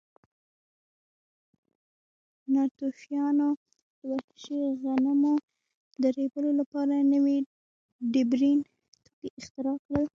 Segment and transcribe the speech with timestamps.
[2.53, 3.59] ناتوفیانو د
[4.11, 5.33] وحشي غنمو
[6.01, 7.37] د ریبلو لپاره نوي
[8.13, 8.59] ډبرین
[9.03, 10.05] توکي اختراع کړل.